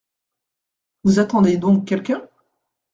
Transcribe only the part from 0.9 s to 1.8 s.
Vous attendez